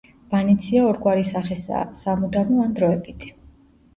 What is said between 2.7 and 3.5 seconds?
დროებითი.